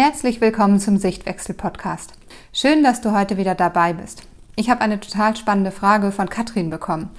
[0.00, 2.12] Herzlich willkommen zum Sichtwechsel-Podcast.
[2.52, 4.22] Schön, dass du heute wieder dabei bist.
[4.54, 7.10] Ich habe eine total spannende Frage von Katrin bekommen.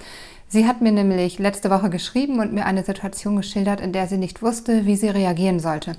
[0.48, 4.16] Sie hat mir nämlich letzte Woche geschrieben und mir eine Situation geschildert, in der sie
[4.16, 5.92] nicht wusste, wie sie reagieren sollte.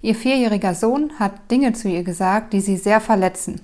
[0.00, 3.60] Ihr vierjähriger Sohn hat Dinge zu ihr gesagt, die sie sehr verletzen.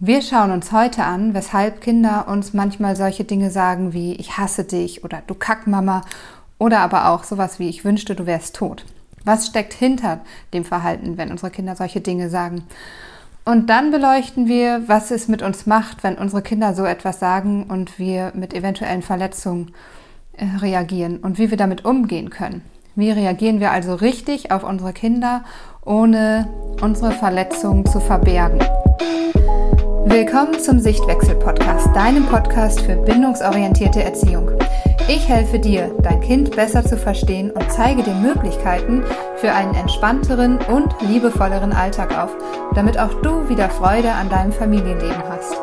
[0.00, 4.64] Wir schauen uns heute an, weshalb Kinder uns manchmal solche Dinge sagen wie ich hasse
[4.64, 6.02] dich oder du Kackmama
[6.58, 8.84] oder aber auch sowas wie ich wünschte, du wärst tot.
[9.24, 10.20] Was steckt hinter
[10.54, 12.62] dem Verhalten, wenn unsere Kinder solche Dinge sagen?
[13.44, 17.64] Und dann beleuchten wir, was es mit uns macht, wenn unsere Kinder so etwas sagen
[17.68, 19.72] und wir mit eventuellen Verletzungen
[20.36, 22.62] äh, reagieren und wie wir damit umgehen können.
[22.96, 25.44] Wie reagieren wir also richtig auf unsere Kinder,
[25.84, 26.48] ohne
[26.80, 28.60] unsere Verletzungen zu verbergen?
[30.04, 34.59] Willkommen zum Sichtwechsel-Podcast, deinem Podcast für bindungsorientierte Erziehung.
[35.12, 39.02] Ich helfe dir, dein Kind besser zu verstehen und zeige dir Möglichkeiten
[39.38, 42.30] für einen entspannteren und liebevolleren Alltag auf,
[42.76, 45.56] damit auch du wieder Freude an deinem Familienleben hast.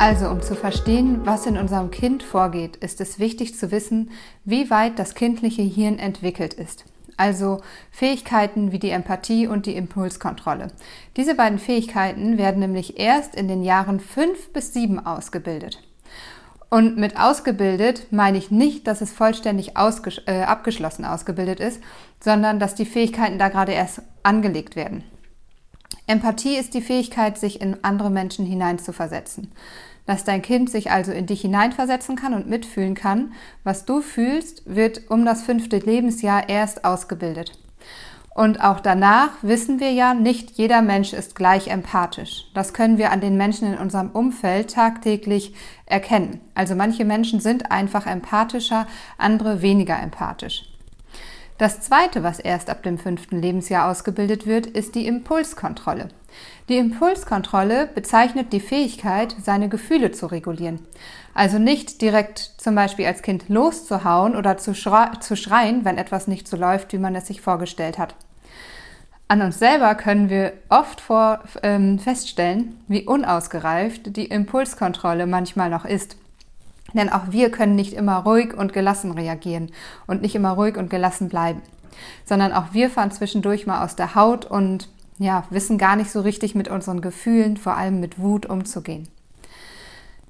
[0.00, 4.10] Also, um zu verstehen, was in unserem Kind vorgeht, ist es wichtig zu wissen,
[4.44, 6.86] wie weit das kindliche Hirn entwickelt ist.
[7.16, 7.60] Also
[7.92, 10.72] Fähigkeiten wie die Empathie und die Impulskontrolle.
[11.16, 15.84] Diese beiden Fähigkeiten werden nämlich erst in den Jahren fünf bis sieben ausgebildet.
[16.68, 21.80] Und mit ausgebildet meine ich nicht, dass es vollständig ausges äh, abgeschlossen ausgebildet ist,
[22.20, 25.04] sondern dass die Fähigkeiten da gerade erst angelegt werden.
[26.08, 29.52] Empathie ist die Fähigkeit, sich in andere Menschen hineinzuversetzen.
[30.06, 33.32] Dass dein Kind sich also in dich hineinversetzen kann und mitfühlen kann,
[33.64, 37.58] was du fühlst, wird um das fünfte Lebensjahr erst ausgebildet.
[38.36, 42.44] Und auch danach wissen wir ja, nicht jeder Mensch ist gleich empathisch.
[42.52, 45.54] Das können wir an den Menschen in unserem Umfeld tagtäglich
[45.86, 46.42] erkennen.
[46.54, 50.70] Also manche Menschen sind einfach empathischer, andere weniger empathisch.
[51.56, 56.08] Das zweite, was erst ab dem fünften Lebensjahr ausgebildet wird, ist die Impulskontrolle.
[56.68, 60.80] Die Impulskontrolle bezeichnet die Fähigkeit, seine Gefühle zu regulieren.
[61.32, 66.58] Also nicht direkt zum Beispiel als Kind loszuhauen oder zu, schreien, wenn etwas nicht so
[66.58, 68.14] läuft, wie man es sich vorgestellt hat.
[69.28, 75.84] An uns selber können wir oft vor, ähm, feststellen, wie unausgereift die Impulskontrolle manchmal noch
[75.84, 76.16] ist.
[76.94, 79.72] Denn auch wir können nicht immer ruhig und gelassen reagieren
[80.06, 81.60] und nicht immer ruhig und gelassen bleiben,
[82.24, 84.88] sondern auch wir fahren zwischendurch mal aus der Haut und
[85.18, 89.08] ja, wissen gar nicht so richtig mit unseren Gefühlen, vor allem mit Wut umzugehen.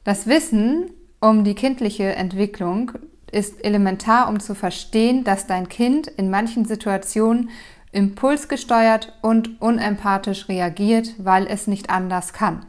[0.05, 0.91] Das Wissen
[1.21, 2.93] um die kindliche Entwicklung
[3.33, 7.51] ist elementar, um zu verstehen, dass dein Kind in manchen Situationen
[7.97, 12.67] impulsgesteuert und unempathisch reagiert, weil es nicht anders kann.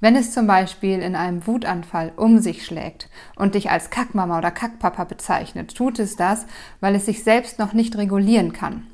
[0.00, 4.50] Wenn es zum Beispiel in einem Wutanfall um sich schlägt und dich als Kackmama oder
[4.50, 6.46] Kackpapa bezeichnet, tut es das,
[6.80, 8.86] weil es sich selbst noch nicht regulieren kann.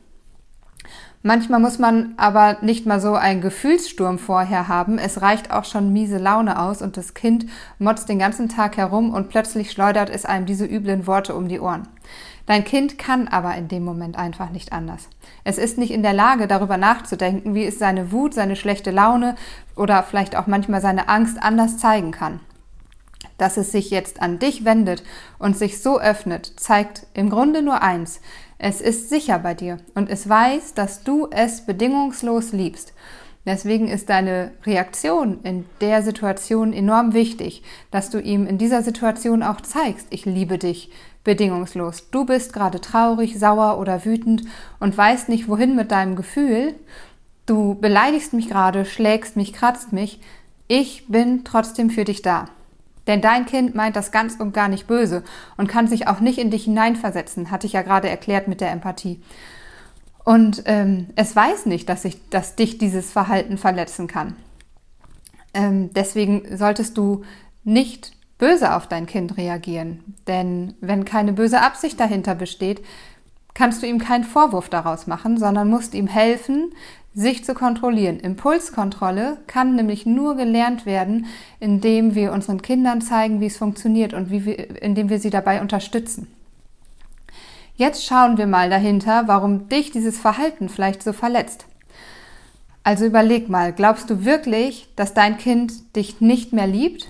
[1.22, 4.96] Manchmal muss man aber nicht mal so einen Gefühlssturm vorher haben.
[4.96, 7.44] Es reicht auch schon miese Laune aus und das Kind
[7.78, 11.60] motzt den ganzen Tag herum und plötzlich schleudert es einem diese üblen Worte um die
[11.60, 11.88] Ohren.
[12.46, 15.08] Dein Kind kann aber in dem Moment einfach nicht anders.
[15.44, 19.36] Es ist nicht in der Lage, darüber nachzudenken, wie es seine Wut, seine schlechte Laune
[19.76, 22.40] oder vielleicht auch manchmal seine Angst anders zeigen kann.
[23.38, 25.02] Dass es sich jetzt an dich wendet
[25.38, 28.20] und sich so öffnet, zeigt im Grunde nur eins.
[28.58, 32.92] Es ist sicher bei dir und es weiß, dass du es bedingungslos liebst.
[33.46, 39.42] Deswegen ist deine Reaktion in der Situation enorm wichtig, dass du ihm in dieser Situation
[39.42, 40.90] auch zeigst, ich liebe dich,
[41.30, 42.10] bedingungslos.
[42.10, 44.42] Du bist gerade traurig, sauer oder wütend
[44.80, 46.74] und weißt nicht, wohin mit deinem Gefühl.
[47.46, 50.20] Du beleidigst mich gerade, schlägst mich, kratzt mich.
[50.66, 52.46] Ich bin trotzdem für dich da.
[53.06, 55.22] Denn dein Kind meint das ganz und gar nicht böse
[55.56, 58.72] und kann sich auch nicht in dich hineinversetzen, hatte ich ja gerade erklärt mit der
[58.72, 59.22] Empathie.
[60.24, 64.34] Und ähm, es weiß nicht, dass, ich, dass dich dieses Verhalten verletzen kann.
[65.54, 67.22] Ähm, deswegen solltest du
[67.62, 70.02] nicht böse auf dein Kind reagieren.
[70.26, 72.82] Denn wenn keine böse Absicht dahinter besteht,
[73.54, 76.72] kannst du ihm keinen Vorwurf daraus machen, sondern musst ihm helfen,
[77.14, 78.18] sich zu kontrollieren.
[78.18, 81.26] Impulskontrolle kann nämlich nur gelernt werden,
[81.58, 86.28] indem wir unseren Kindern zeigen, wie es funktioniert und wir, indem wir sie dabei unterstützen.
[87.76, 91.66] Jetzt schauen wir mal dahinter, warum dich dieses Verhalten vielleicht so verletzt.
[92.84, 97.08] Also überleg mal, glaubst du wirklich, dass dein Kind dich nicht mehr liebt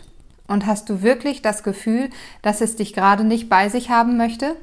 [0.50, 2.10] und hast du wirklich das Gefühl,
[2.42, 4.56] dass es dich gerade nicht bei sich haben möchte?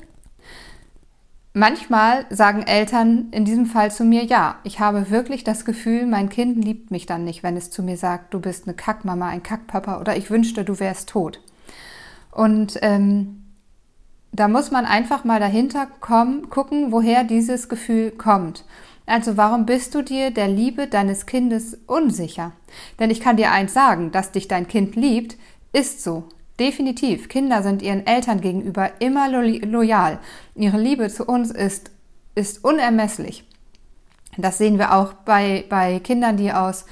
[1.54, 6.30] Manchmal sagen Eltern in diesem Fall zu mir, ja, ich habe wirklich das Gefühl, mein
[6.30, 9.42] Kind liebt mich dann nicht, wenn es zu mir sagt, du bist eine Kackmama, ein
[9.42, 11.40] Kackpapa oder ich wünschte, du wärst tot.
[12.32, 13.46] Und ähm,
[14.34, 18.66] da muss man einfach mal dahinter kommen, gucken, woher dieses Gefühl kommt.
[19.08, 22.52] Also warum bist du dir der Liebe deines Kindes unsicher?
[23.00, 25.38] Denn ich kann dir eins sagen, dass dich dein Kind liebt,
[25.78, 26.24] ist so.
[26.60, 27.30] Definitiv.
[27.30, 30.18] Kinder sind ihren Eltern gegenüber immer lo loyal.
[30.56, 31.92] Ihre Liebe zu uns ist,
[32.34, 33.44] ist unermesslich.
[34.38, 36.86] Das sehen wir auch bei, bei Kindern, die aus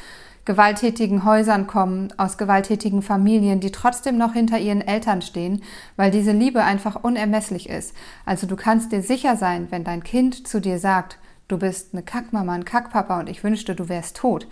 [0.46, 5.64] gewalttätigen Häusern kommen, aus gewalttätigen Familien, die trotzdem noch hinter ihren Eltern stehen,
[5.96, 7.96] weil diese Liebe einfach unermesslich ist.
[8.24, 11.18] Also du kannst dir sicher sein, wenn dein Kind zu dir sagt,
[11.48, 14.48] du bist eine Kackmama, ein Kackpapa und ich wünschte, du wärst tot,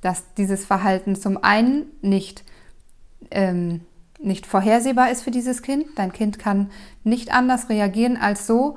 [0.00, 2.42] dass dieses Verhalten zum einen nicht,
[3.30, 3.80] ähm,
[4.18, 5.86] nicht vorhersehbar ist für dieses Kind.
[5.96, 6.70] Dein Kind kann
[7.04, 8.76] nicht anders reagieren als so.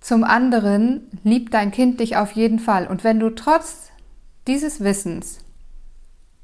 [0.00, 2.86] Zum anderen liebt dein Kind dich auf jeden Fall.
[2.86, 3.90] Und wenn du trotz
[4.46, 5.38] dieses Wissens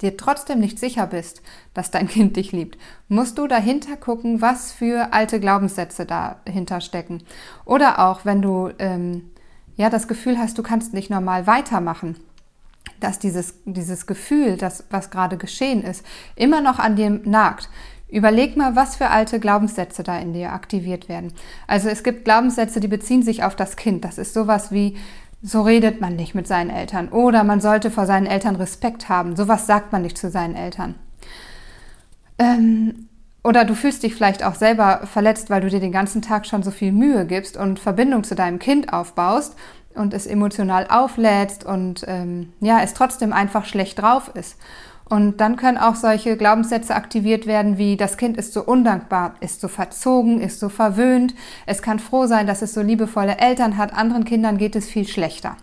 [0.00, 1.43] dir trotzdem nicht sicher bist,
[1.75, 7.23] dass dein Kind dich liebt, musst du dahinter gucken, was für alte Glaubenssätze dahinter stecken.
[7.64, 9.31] Oder auch, wenn du ähm,
[9.76, 12.17] ja das Gefühl hast, du kannst nicht normal weitermachen,
[13.00, 16.05] dass dieses, dieses Gefühl, das, was gerade geschehen ist,
[16.37, 17.69] immer noch an dir nagt.
[18.11, 21.33] Überleg mal, was für alte Glaubenssätze da in dir aktiviert werden.
[21.67, 24.05] Also es gibt Glaubenssätze, die beziehen sich auf das Kind.
[24.05, 24.97] Das ist sowas wie,
[25.43, 29.37] so redet man nicht mit seinen Eltern oder man sollte vor seinen Eltern Respekt haben.
[29.37, 30.95] Sowas sagt man nicht zu seinen Eltern.
[32.39, 33.09] Ähm,
[33.45, 36.62] oder du fühlst dich vielleicht auch selber verletzt, weil du dir den ganzen Tag schon
[36.62, 39.55] so viel Mühe gibst und Verbindung zu deinem Kind aufbaust
[39.99, 44.56] und es emotional auflädst und ähm, ja, es trotzdem einfach schlecht drauf ist.
[45.09, 49.61] Und dann können auch solche Glaubenssätze aktiviert werden, wie das Kind ist so undankbar, ist
[49.61, 51.35] so verzogen, ist so verwöhnt.
[51.65, 53.95] Es kann froh sein, dass es so liebevolle Eltern hat.
[53.95, 55.56] Anderen Kindern geht es viel schlechter.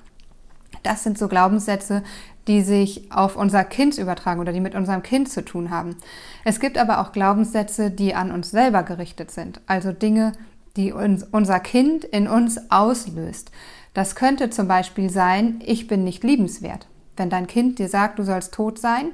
[0.81, 2.03] Das sind so Glaubenssätze,
[2.47, 5.95] die sich auf unser Kind übertragen oder die mit unserem Kind zu tun haben.
[6.43, 9.61] Es gibt aber auch Glaubenssätze, die an uns selber gerichtet sind.
[9.67, 10.33] Also Dinge,
[10.75, 13.51] die uns, unser Kind in uns auslöst.
[13.95, 16.85] Das könnte zum Beispiel sein, ich bin nicht liebenswert.
[17.15, 19.11] Wenn dein Kind dir sagt, du sollst tot sein,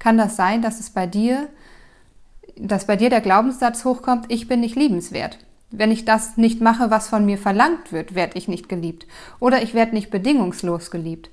[0.00, 1.48] kann das sein, dass es bei dir,
[2.56, 5.38] dass bei dir der Glaubenssatz hochkommt, ich bin nicht liebenswert.
[5.70, 9.06] Wenn ich das nicht mache, was von mir verlangt wird, werde ich nicht geliebt.
[9.38, 11.30] Oder ich werde nicht bedingungslos geliebt.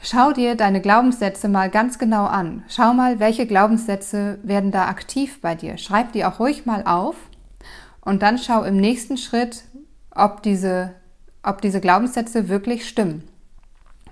[0.00, 2.62] Schau dir deine Glaubenssätze mal ganz genau an.
[2.68, 5.76] Schau mal, welche Glaubenssätze werden da aktiv bei dir.
[5.76, 7.16] Schreib die auch ruhig mal auf
[8.00, 9.64] und dann schau im nächsten Schritt,
[10.14, 10.94] ob diese,
[11.42, 13.22] ob diese Glaubenssätze wirklich stimmen.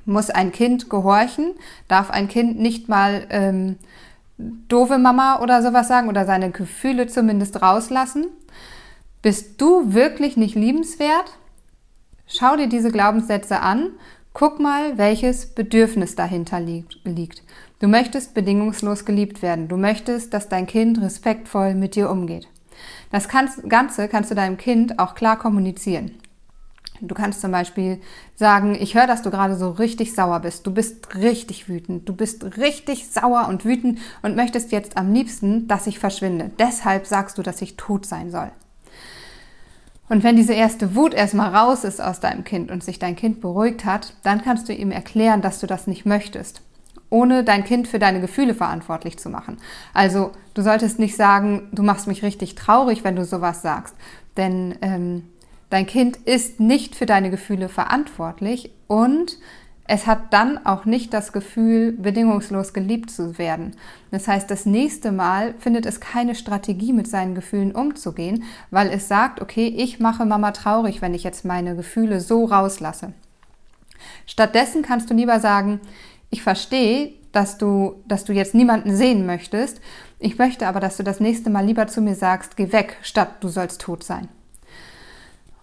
[0.05, 1.53] Muss ein Kind gehorchen?
[1.89, 3.77] Darf ein Kind nicht mal ähm,
[4.69, 8.27] doofe Mama oder sowas sagen oder seine Gefühle zumindest rauslassen?
[9.23, 11.33] Bist du wirklich nicht liebenswert?
[12.27, 13.91] Schau dir diese Glaubenssätze an.
[14.33, 17.43] Guck mal, welches Bedürfnis dahinter liegt.
[17.81, 19.69] Du möchtest bedingungslos geliebt werden.
[19.69, 22.49] Du möchtest, dass dein Kind respektvoll mit dir umgeht.
[23.11, 26.13] Das Ganze kannst du deinem Kind auch klar kommunizieren.
[27.01, 28.01] Du kannst zum Beispiel
[28.37, 30.67] sagen, ich höre, dass du gerade so richtig sauer bist.
[30.67, 32.09] Du bist richtig wütend.
[32.09, 36.51] Du bist richtig sauer und wütend und möchtest jetzt am liebsten, dass ich verschwinde.
[36.59, 38.51] Deshalb sagst du, dass ich tot sein soll.
[40.11, 43.41] Und wenn diese erste Wut erstmal raus ist aus deinem Kind und sich dein Kind
[43.41, 46.63] beruhigt hat, dann kannst du ihm erklären, dass du das nicht möchtest,
[47.11, 49.59] ohne dein Kind für deine Gefühle verantwortlich zu machen.
[49.95, 53.95] Also du solltest nicht sagen, du machst mich richtig traurig, wenn du sowas sagst,
[54.37, 55.29] denn ähm,
[55.71, 59.39] Dein Kind ist nicht für deine Gefühle verantwortlich und
[59.93, 63.77] es hat dann auch nicht das Gefühl, bedingungslos geliebt zu werden.
[64.13, 69.09] Das heißt, das nächste Mal findet es keine Strategie, mit seinen Gefühlen umzugehen, weil es
[69.09, 73.13] sagt, okay, ich mache Mama traurig, wenn ich jetzt meine Gefühle so rauslasse.
[74.27, 75.81] Stattdessen kannst du lieber sagen,
[76.31, 79.81] ich verstehe, dass du, dass du jetzt niemanden sehen möchtest.
[80.21, 83.37] Ich möchte aber, dass du das nächste Mal lieber zu mir sagst, geh weg, statt
[83.41, 84.29] du sollst tot sein.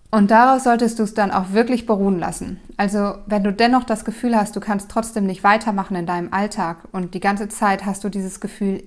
[0.10, 2.62] Und daraus solltest du es dann auch wirklich beruhen lassen.
[2.78, 6.78] Also wenn du dennoch das Gefühl hast, du kannst trotzdem nicht weitermachen in deinem Alltag
[6.94, 8.84] und die ganze Zeit hast du dieses Gefühl,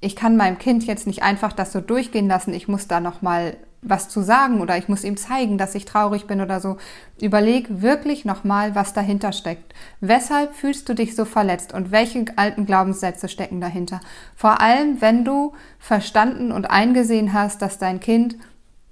[0.00, 3.22] ich kann meinem Kind jetzt nicht einfach das so durchgehen lassen, ich muss da noch
[3.22, 6.78] mal was zu sagen oder ich muss ihm zeigen, dass ich traurig bin oder so.
[7.20, 9.74] Überleg wirklich noch mal, was dahinter steckt.
[10.00, 14.00] Weshalb fühlst du dich so verletzt und welche alten Glaubenssätze stecken dahinter?
[14.34, 18.36] Vor allem, wenn du verstanden und eingesehen hast, dass dein Kind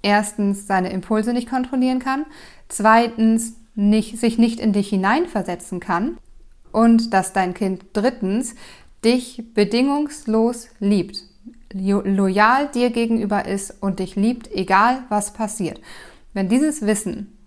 [0.03, 2.25] erstens seine Impulse nicht kontrollieren kann,
[2.67, 6.17] zweitens nicht, sich nicht in dich hineinversetzen kann
[6.71, 8.53] und dass dein Kind drittens
[9.03, 11.23] dich bedingungslos liebt,
[11.73, 15.81] loyal dir gegenüber ist und dich liebt, egal was passiert.
[16.33, 17.37] Wenn dieses Wissen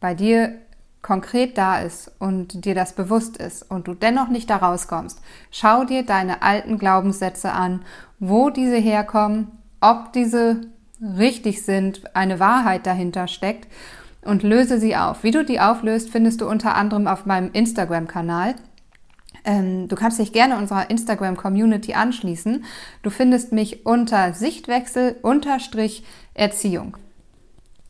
[0.00, 0.54] bei dir
[1.02, 5.20] konkret da ist und dir das bewusst ist und du dennoch nicht da rauskommst,
[5.50, 7.82] schau dir deine alten Glaubenssätze an,
[8.18, 10.60] wo diese herkommen, ob diese
[11.02, 13.68] richtig sind, eine Wahrheit dahinter steckt
[14.22, 15.22] und löse sie auf.
[15.24, 18.54] Wie du die auflöst, findest du unter anderem auf meinem Instagram-Kanal.
[19.44, 22.64] Ähm, du kannst dich gerne unserer Instagram-Community anschließen.
[23.02, 26.96] Du findest mich unter Sichtwechsel-Erziehung.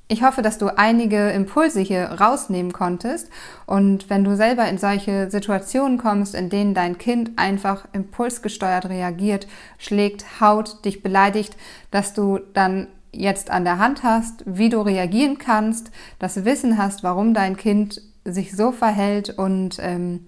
[0.09, 3.31] Ich hoffe, dass du einige Impulse hier rausnehmen konntest
[3.65, 9.47] und wenn du selber in solche Situationen kommst, in denen dein Kind einfach impulsgesteuert reagiert,
[9.79, 11.57] schlägt, haut, dich beleidigt,
[11.91, 17.03] dass du dann jetzt an der Hand hast, wie du reagieren kannst, das Wissen hast,
[17.03, 20.27] warum dein Kind sich so verhält und ähm,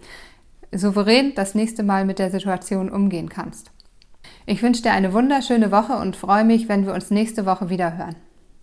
[0.72, 3.70] souverän das nächste Mal mit der Situation umgehen kannst.
[4.46, 7.96] Ich wünsche dir eine wunderschöne Woche und freue mich, wenn wir uns nächste Woche wieder
[7.96, 8.16] hören.